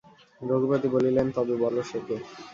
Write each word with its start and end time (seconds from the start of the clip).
রঘুপতি 0.41 0.87
বলিলেন, 0.95 1.27
তবে 1.35 1.55
বলো 1.63 1.81
সে 1.89 1.99
কে! 2.07 2.17